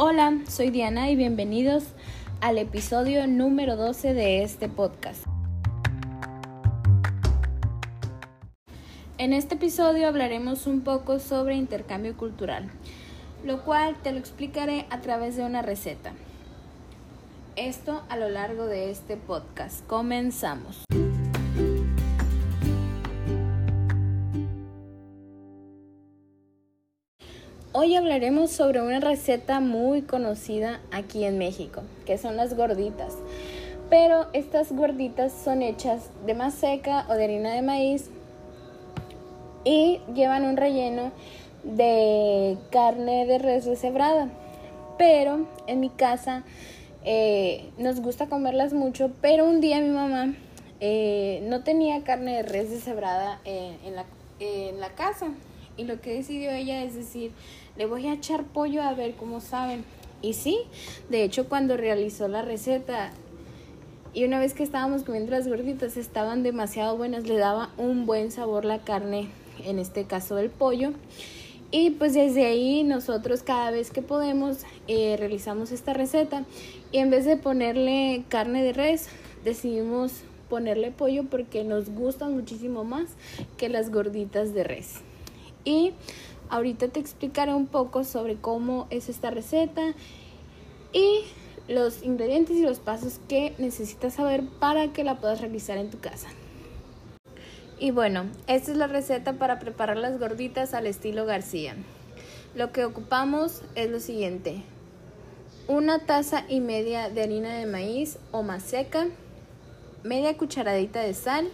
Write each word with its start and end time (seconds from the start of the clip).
Hola, 0.00 0.38
soy 0.48 0.70
Diana 0.70 1.10
y 1.10 1.16
bienvenidos 1.16 1.82
al 2.40 2.58
episodio 2.58 3.26
número 3.26 3.74
12 3.74 4.14
de 4.14 4.44
este 4.44 4.68
podcast. 4.68 5.24
En 9.18 9.32
este 9.32 9.56
episodio 9.56 10.06
hablaremos 10.06 10.68
un 10.68 10.82
poco 10.82 11.18
sobre 11.18 11.56
intercambio 11.56 12.16
cultural, 12.16 12.70
lo 13.44 13.64
cual 13.64 13.96
te 14.00 14.12
lo 14.12 14.18
explicaré 14.18 14.86
a 14.90 15.00
través 15.00 15.36
de 15.36 15.42
una 15.42 15.62
receta. 15.62 16.12
Esto 17.56 18.04
a 18.08 18.16
lo 18.16 18.28
largo 18.28 18.66
de 18.66 18.92
este 18.92 19.16
podcast. 19.16 19.84
Comenzamos. 19.88 20.84
Hoy 27.72 27.96
hablaremos 27.96 28.50
sobre 28.50 28.80
una 28.80 28.98
receta 28.98 29.60
muy 29.60 30.00
conocida 30.00 30.80
aquí 30.90 31.24
en 31.24 31.36
México, 31.36 31.82
que 32.06 32.16
son 32.16 32.34
las 32.38 32.56
gorditas. 32.56 33.14
Pero 33.90 34.26
estas 34.32 34.72
gorditas 34.72 35.32
son 35.32 35.60
hechas 35.60 36.08
de 36.24 36.34
seca 36.50 37.04
o 37.10 37.12
de 37.12 37.24
harina 37.24 37.52
de 37.52 37.60
maíz 37.60 38.08
y 39.64 40.00
llevan 40.14 40.44
un 40.44 40.56
relleno 40.56 41.12
de 41.62 42.56
carne 42.70 43.26
de 43.26 43.36
res 43.36 43.66
deshebrada. 43.66 44.30
Pero 44.96 45.46
en 45.66 45.80
mi 45.80 45.90
casa 45.90 46.44
eh, 47.04 47.68
nos 47.76 48.00
gusta 48.00 48.28
comerlas 48.28 48.72
mucho, 48.72 49.10
pero 49.20 49.44
un 49.44 49.60
día 49.60 49.78
mi 49.80 49.90
mamá 49.90 50.34
eh, 50.80 51.44
no 51.50 51.62
tenía 51.64 52.02
carne 52.02 52.36
de 52.36 52.42
res 52.44 52.70
deshebrada 52.70 53.42
en, 53.44 53.94
la, 53.94 54.06
en 54.40 54.80
la 54.80 54.88
casa. 54.94 55.34
Y 55.78 55.84
lo 55.84 56.00
que 56.02 56.12
decidió 56.12 56.50
ella 56.50 56.82
es 56.82 56.94
decir, 56.94 57.30
le 57.78 57.86
voy 57.86 58.06
a 58.08 58.12
echar 58.12 58.44
pollo 58.44 58.82
a 58.82 58.92
ver 58.92 59.14
cómo 59.14 59.40
saben. 59.40 59.84
Y 60.20 60.34
sí, 60.34 60.58
de 61.08 61.22
hecho 61.22 61.48
cuando 61.48 61.78
realizó 61.78 62.28
la 62.28 62.42
receta 62.42 63.12
y 64.12 64.24
una 64.24 64.40
vez 64.40 64.52
que 64.52 64.64
estábamos 64.64 65.04
comiendo 65.04 65.30
las 65.30 65.46
gorditas 65.46 65.96
estaban 65.96 66.42
demasiado 66.42 66.96
buenas, 66.96 67.28
le 67.28 67.36
daba 67.36 67.70
un 67.76 68.04
buen 68.04 68.32
sabor 68.32 68.64
la 68.64 68.80
carne, 68.80 69.28
en 69.64 69.78
este 69.78 70.04
caso 70.04 70.38
el 70.38 70.50
pollo. 70.50 70.92
Y 71.70 71.90
pues 71.90 72.14
desde 72.14 72.46
ahí 72.46 72.82
nosotros 72.82 73.42
cada 73.42 73.70
vez 73.70 73.90
que 73.90 74.02
podemos 74.02 74.64
eh, 74.88 75.16
realizamos 75.18 75.70
esta 75.70 75.92
receta 75.92 76.44
y 76.90 76.98
en 76.98 77.10
vez 77.10 77.26
de 77.26 77.36
ponerle 77.36 78.24
carne 78.28 78.62
de 78.62 78.72
res 78.72 79.08
decidimos 79.44 80.22
ponerle 80.48 80.90
pollo 80.90 81.24
porque 81.24 81.64
nos 81.64 81.90
gustan 81.90 82.34
muchísimo 82.34 82.84
más 82.84 83.10
que 83.58 83.68
las 83.68 83.90
gorditas 83.90 84.54
de 84.54 84.64
res. 84.64 85.02
Y 85.68 85.92
Ahorita 86.50 86.88
te 86.88 86.98
explicaré 86.98 87.52
un 87.52 87.66
poco 87.66 88.04
sobre 88.04 88.36
cómo 88.36 88.86
es 88.90 89.08
esta 89.08 89.30
receta 89.30 89.92
y 90.92 91.20
los 91.68 92.02
ingredientes 92.02 92.56
y 92.56 92.62
los 92.62 92.78
pasos 92.78 93.20
que 93.28 93.54
necesitas 93.58 94.14
saber 94.14 94.44
para 94.58 94.92
que 94.94 95.04
la 95.04 95.18
puedas 95.18 95.42
realizar 95.42 95.76
en 95.76 95.90
tu 95.90 95.98
casa. 95.98 96.28
Y 97.78 97.90
bueno, 97.90 98.24
esta 98.46 98.72
es 98.72 98.78
la 98.78 98.86
receta 98.86 99.34
para 99.34 99.58
preparar 99.58 99.98
las 99.98 100.18
gorditas 100.18 100.72
al 100.72 100.86
estilo 100.86 101.26
García. 101.26 101.76
Lo 102.54 102.72
que 102.72 102.86
ocupamos 102.86 103.60
es 103.74 103.90
lo 103.90 104.00
siguiente. 104.00 104.62
Una 105.68 105.98
taza 105.98 106.44
y 106.48 106.60
media 106.60 107.10
de 107.10 107.22
harina 107.22 107.52
de 107.52 107.66
maíz 107.66 108.18
o 108.32 108.42
más 108.42 108.62
seca, 108.62 109.08
media 110.02 110.38
cucharadita 110.38 111.00
de 111.00 111.12
sal, 111.12 111.46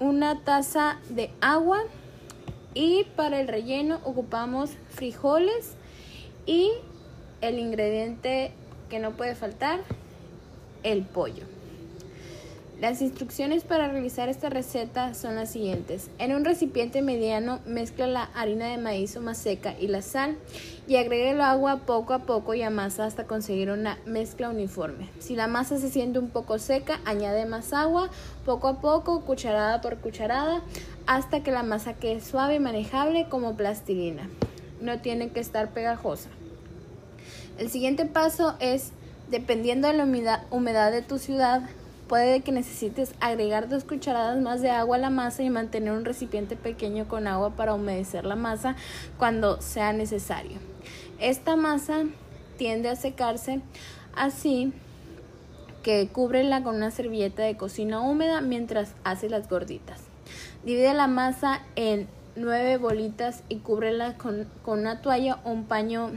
una 0.00 0.40
taza 0.44 0.98
de 1.08 1.30
agua, 1.40 1.82
y 2.74 3.04
para 3.16 3.40
el 3.40 3.48
relleno 3.48 3.98
ocupamos 4.04 4.70
frijoles 4.90 5.74
y 6.46 6.70
el 7.40 7.58
ingrediente 7.58 8.52
que 8.88 8.98
no 9.00 9.12
puede 9.12 9.34
faltar, 9.34 9.80
el 10.82 11.02
pollo. 11.02 11.57
Las 12.80 13.02
instrucciones 13.02 13.64
para 13.64 13.88
realizar 13.88 14.28
esta 14.28 14.50
receta 14.50 15.12
son 15.14 15.34
las 15.34 15.50
siguientes. 15.50 16.10
En 16.18 16.32
un 16.32 16.44
recipiente 16.44 17.02
mediano 17.02 17.58
mezcla 17.66 18.06
la 18.06 18.30
harina 18.36 18.68
de 18.68 18.78
maíz 18.78 19.16
o 19.16 19.34
seca 19.34 19.74
y 19.80 19.88
la 19.88 20.00
sal 20.00 20.36
y 20.86 20.94
agregue 20.94 21.30
el 21.30 21.40
agua 21.40 21.80
poco 21.86 22.14
a 22.14 22.20
poco 22.20 22.54
y 22.54 22.62
amasa 22.62 23.04
hasta 23.04 23.24
conseguir 23.24 23.70
una 23.70 23.98
mezcla 24.06 24.48
uniforme. 24.48 25.08
Si 25.18 25.34
la 25.34 25.48
masa 25.48 25.78
se 25.78 25.90
siente 25.90 26.20
un 26.20 26.30
poco 26.30 26.60
seca, 26.60 27.00
añade 27.04 27.46
más 27.46 27.72
agua 27.72 28.10
poco 28.44 28.68
a 28.68 28.80
poco, 28.80 29.22
cucharada 29.22 29.80
por 29.80 29.96
cucharada, 29.96 30.62
hasta 31.08 31.42
que 31.42 31.50
la 31.50 31.64
masa 31.64 31.94
quede 31.94 32.20
suave 32.20 32.54
y 32.54 32.60
manejable 32.60 33.28
como 33.28 33.56
plastilina. 33.56 34.30
No 34.80 35.00
tiene 35.00 35.30
que 35.30 35.40
estar 35.40 35.70
pegajosa. 35.70 36.28
El 37.58 37.70
siguiente 37.70 38.04
paso 38.04 38.54
es, 38.60 38.92
dependiendo 39.32 39.88
de 39.88 39.94
la 39.94 40.44
humedad 40.50 40.92
de 40.92 41.02
tu 41.02 41.18
ciudad, 41.18 41.62
Puede 42.08 42.40
que 42.40 42.52
necesites 42.52 43.12
agregar 43.20 43.68
dos 43.68 43.84
cucharadas 43.84 44.40
más 44.40 44.62
de 44.62 44.70
agua 44.70 44.96
a 44.96 45.00
la 45.00 45.10
masa 45.10 45.42
y 45.42 45.50
mantener 45.50 45.92
un 45.92 46.06
recipiente 46.06 46.56
pequeño 46.56 47.06
con 47.06 47.26
agua 47.26 47.50
para 47.50 47.74
humedecer 47.74 48.24
la 48.24 48.34
masa 48.34 48.76
cuando 49.18 49.60
sea 49.60 49.92
necesario. 49.92 50.58
Esta 51.20 51.54
masa 51.56 52.04
tiende 52.56 52.88
a 52.88 52.96
secarse 52.96 53.60
así 54.16 54.72
que 55.82 56.08
cúbrela 56.08 56.62
con 56.62 56.76
una 56.76 56.90
servilleta 56.90 57.42
de 57.42 57.58
cocina 57.58 58.00
húmeda 58.00 58.40
mientras 58.40 58.94
hace 59.04 59.28
las 59.28 59.48
gorditas. 59.48 60.00
Divide 60.64 60.94
la 60.94 61.08
masa 61.08 61.62
en 61.76 62.08
nueve 62.36 62.78
bolitas 62.78 63.42
y 63.50 63.56
cúbrela 63.56 64.16
con 64.16 64.46
una 64.64 65.02
toalla 65.02 65.40
o 65.44 65.50
un 65.50 65.64
paño 65.64 66.12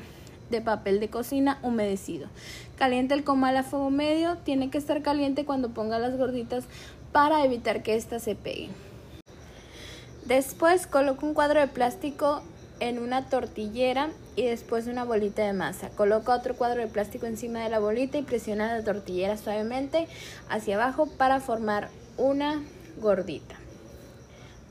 de 0.51 0.61
papel 0.61 0.99
de 0.99 1.09
cocina 1.09 1.57
humedecido. 1.63 2.27
Calienta 2.77 3.15
el 3.15 3.23
comal 3.23 3.57
a 3.57 3.63
fuego 3.63 3.89
medio, 3.89 4.37
tiene 4.37 4.69
que 4.69 4.77
estar 4.77 5.01
caliente 5.01 5.45
cuando 5.45 5.69
ponga 5.69 5.97
las 5.97 6.17
gorditas 6.17 6.65
para 7.11 7.43
evitar 7.43 7.83
que 7.83 7.95
ésta 7.95 8.19
se 8.19 8.35
pegue. 8.35 8.69
Después 10.25 10.87
coloca 10.87 11.25
un 11.25 11.33
cuadro 11.33 11.59
de 11.59 11.67
plástico 11.67 12.43
en 12.79 12.99
una 12.99 13.29
tortillera 13.29 14.09
y 14.35 14.43
después 14.43 14.87
una 14.87 15.03
bolita 15.03 15.43
de 15.43 15.53
masa. 15.53 15.89
Coloca 15.89 16.35
otro 16.35 16.55
cuadro 16.55 16.81
de 16.81 16.87
plástico 16.87 17.25
encima 17.25 17.59
de 17.59 17.69
la 17.69 17.79
bolita 17.79 18.17
y 18.17 18.23
presiona 18.23 18.75
la 18.75 18.83
tortillera 18.83 19.37
suavemente 19.37 20.07
hacia 20.49 20.75
abajo 20.75 21.05
para 21.05 21.39
formar 21.39 21.89
una 22.17 22.61
gordita. 22.99 23.60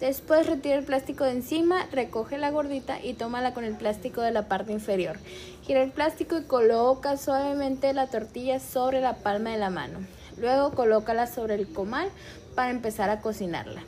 Después 0.00 0.46
retira 0.46 0.76
el 0.76 0.84
plástico 0.84 1.24
de 1.24 1.32
encima, 1.32 1.86
recoge 1.92 2.38
la 2.38 2.50
gordita 2.50 2.98
y 3.04 3.12
tómala 3.12 3.52
con 3.52 3.64
el 3.64 3.74
plástico 3.74 4.22
de 4.22 4.30
la 4.30 4.48
parte 4.48 4.72
inferior. 4.72 5.18
Gira 5.62 5.82
el 5.82 5.90
plástico 5.90 6.38
y 6.38 6.44
coloca 6.44 7.18
suavemente 7.18 7.92
la 7.92 8.06
tortilla 8.06 8.60
sobre 8.60 9.02
la 9.02 9.16
palma 9.16 9.50
de 9.50 9.58
la 9.58 9.68
mano. 9.68 9.98
Luego 10.38 10.70
colócala 10.70 11.26
sobre 11.26 11.54
el 11.54 11.70
comal 11.70 12.08
para 12.54 12.70
empezar 12.70 13.10
a 13.10 13.20
cocinarla. 13.20 13.82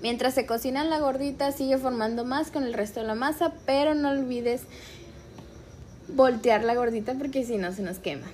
Mientras 0.00 0.34
se 0.34 0.46
cocina 0.46 0.84
la 0.84 1.00
gordita, 1.00 1.50
sigue 1.50 1.76
formando 1.76 2.24
más 2.24 2.52
con 2.52 2.62
el 2.62 2.72
resto 2.72 3.00
de 3.00 3.06
la 3.06 3.16
masa, 3.16 3.52
pero 3.66 3.94
no 3.94 4.10
olvides 4.10 4.62
voltear 6.08 6.62
la 6.62 6.74
gordita 6.74 7.14
porque 7.14 7.44
si 7.44 7.56
no 7.56 7.72
se 7.72 7.82
nos 7.82 7.98
quema. 7.98 8.26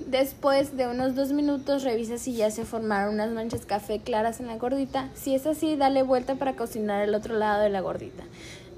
Después 0.00 0.76
de 0.76 0.86
unos 0.86 1.14
dos 1.14 1.32
minutos 1.32 1.84
revisa 1.84 2.18
si 2.18 2.34
ya 2.34 2.50
se 2.50 2.64
formaron 2.64 3.14
unas 3.14 3.30
manchas 3.30 3.66
café 3.66 4.00
claras 4.00 4.40
en 4.40 4.46
la 4.46 4.56
gordita. 4.56 5.08
Si 5.14 5.34
es 5.34 5.46
así, 5.46 5.76
dale 5.76 6.02
vuelta 6.02 6.34
para 6.34 6.56
cocinar 6.56 7.02
el 7.02 7.14
otro 7.14 7.36
lado 7.36 7.62
de 7.62 7.70
la 7.70 7.80
gordita. 7.80 8.24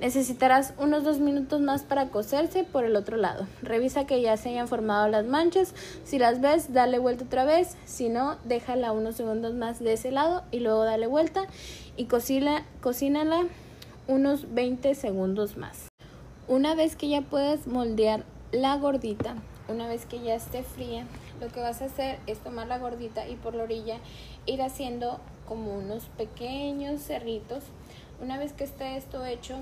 Necesitarás 0.01 0.75
unos 0.79 1.05
dos 1.05 1.19
minutos 1.21 1.61
más 1.61 1.83
para 1.83 2.09
cocerse 2.09 2.65
por 2.65 2.85
el 2.85 2.97
otro 2.97 3.17
lado. 3.17 3.47
Revisa 3.63 4.07
que 4.07 4.21
ya 4.21 4.37
se 4.37 4.51
hayan 4.51 4.69
formado 4.69 5.09
las 5.09 5.25
manchas. 5.25 5.73
Si 6.05 6.19
las 6.19 6.41
ves, 6.41 6.73
dale 6.73 6.99
vuelta 6.99 7.25
otra 7.25 7.45
vez. 7.45 7.77
Si 7.87 8.09
no, 8.09 8.37
déjala 8.45 8.93
unos 8.93 9.17
segundos 9.17 9.55
más 9.55 9.79
de 9.79 9.95
ese 9.95 10.11
lado 10.11 10.43
y 10.51 10.61
luego 10.61 10.85
dale 10.85 11.07
vuelta 11.07 11.47
y 11.97 12.07
cocina, 12.07 12.67
cocínala 12.81 13.47
unos 14.07 14.53
20 14.53 14.95
segundos 14.95 15.57
más. 15.57 15.89
Una 16.49 16.75
vez 16.75 16.97
que 16.97 17.09
ya 17.09 17.23
puedas 17.23 17.67
moldear 17.67 18.25
la 18.53 18.77
gordita, 18.77 19.37
una 19.69 19.89
vez 19.89 20.07
que 20.07 20.21
ya 20.21 20.35
esté 20.35 20.63
fría, 20.63 21.07
lo 21.41 21.49
que 21.49 21.61
vas 21.61 21.83
a 21.83 21.87
hacer 21.87 22.19
es 22.27 22.39
tomar 22.39 22.67
la 22.67 22.79
gordita 22.79 23.29
y 23.29 23.37
por 23.37 23.55
la 23.55 23.65
orilla 23.65 23.99
ir 24.47 24.63
haciendo 24.63 25.21
como 25.47 25.75
unos 25.75 26.05
pequeños 26.17 27.01
cerritos. 27.01 27.65
Una 28.21 28.39
vez 28.39 28.53
que 28.53 28.65
esté 28.65 28.97
esto 28.97 29.25
hecho, 29.25 29.57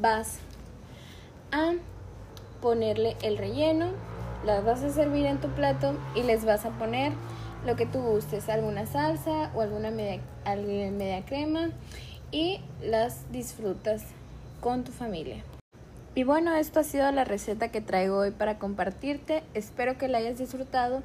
vas 0.00 0.38
a 1.50 1.74
ponerle 2.60 3.16
el 3.22 3.36
relleno, 3.36 3.90
las 4.44 4.64
vas 4.64 4.82
a 4.82 4.90
servir 4.90 5.26
en 5.26 5.40
tu 5.40 5.48
plato 5.48 5.94
y 6.14 6.22
les 6.22 6.44
vas 6.44 6.64
a 6.64 6.70
poner 6.70 7.12
lo 7.66 7.76
que 7.76 7.86
tú 7.86 8.00
gustes, 8.00 8.48
alguna 8.48 8.86
salsa 8.86 9.50
o 9.54 9.60
alguna 9.60 9.90
media, 9.90 10.20
alguna 10.44 10.90
media 10.90 11.24
crema 11.24 11.70
y 12.30 12.60
las 12.82 13.30
disfrutas 13.30 14.04
con 14.60 14.84
tu 14.84 14.92
familia. 14.92 15.44
Y 16.14 16.24
bueno, 16.24 16.54
esto 16.54 16.80
ha 16.80 16.84
sido 16.84 17.10
la 17.10 17.24
receta 17.24 17.68
que 17.68 17.80
traigo 17.80 18.18
hoy 18.18 18.32
para 18.32 18.58
compartirte. 18.58 19.42
Espero 19.54 19.96
que 19.96 20.08
la 20.08 20.18
hayas 20.18 20.38
disfrutado 20.38 21.02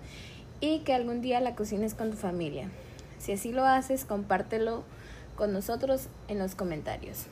y 0.59 0.79
que 0.79 0.93
algún 0.93 1.21
día 1.21 1.39
la 1.39 1.55
cocines 1.55 1.93
con 1.93 2.11
tu 2.11 2.17
familia. 2.17 2.69
Si 3.17 3.31
así 3.31 3.53
lo 3.53 3.65
haces, 3.65 4.03
compártelo 4.03 4.83
con 5.37 5.53
nosotros 5.53 6.09
en 6.27 6.39
los 6.39 6.55
comentarios. 6.55 7.27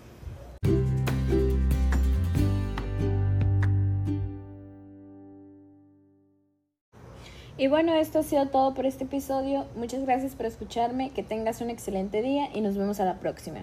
Y 7.58 7.68
bueno, 7.68 7.94
esto 7.94 8.20
ha 8.20 8.24
sido 8.24 8.48
todo 8.48 8.74
por 8.74 8.86
este 8.86 9.06
episodio. 9.06 9.66
Muchas 9.78 10.02
gracias 10.02 10.36
por 10.36 10.46
escucharme, 10.46 11.12
que 11.12 11.24
tengas 11.24 11.62
un 11.62 11.70
excelente 11.70 12.22
día 12.22 12.50
y 12.54 12.60
nos 12.60 12.76
vemos 12.76 13.00
a 13.00 13.06
la 13.06 13.20
próxima. 13.20 13.62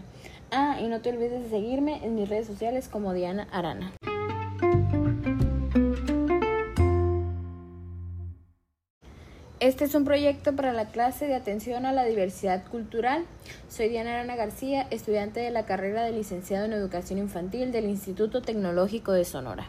Ah, 0.51 0.79
y 0.81 0.89
no 0.89 1.03
te 1.03 1.11
olvides 1.11 1.43
de 1.43 1.51
seguirme 1.51 2.03
en 2.03 2.15
mis 2.15 2.27
redes 2.27 2.47
sociales 2.47 2.89
como 2.89 3.13
Diana 3.13 3.49
Arana. 3.53 3.93
Este 9.61 9.85
es 9.85 9.95
un 9.95 10.05
proyecto 10.05 10.57
para 10.57 10.73
la 10.73 10.87
clase 10.87 11.27
de 11.27 11.35
atención 11.35 11.85
a 11.85 11.93
la 11.93 12.05
diversidad 12.05 12.65
cultural. 12.69 13.27
Soy 13.69 13.91
Diana 13.91 14.15
Arana 14.15 14.37
García, 14.37 14.87
estudiante 14.91 15.41
de 15.41 15.51
la 15.51 15.67
carrera 15.67 16.03
de 16.03 16.13
licenciado 16.13 16.65
en 16.65 16.73
educación 16.73 17.19
infantil 17.19 17.73
del 17.73 17.85
Instituto 17.85 18.41
Tecnológico 18.41 19.13
de 19.13 19.27
Sonora. 19.27 19.69